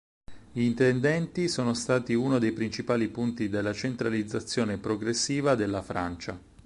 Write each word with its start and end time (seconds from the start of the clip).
Gli 0.51 0.61
intendenti 0.63 1.47
sono 1.47 1.75
stati 1.75 2.15
uno 2.15 2.39
dei 2.39 2.53
principali 2.53 3.07
punti 3.07 3.49
della 3.49 3.71
centralizzazione 3.71 4.79
progressiva 4.79 5.53
della 5.53 5.83
Francia. 5.83 6.39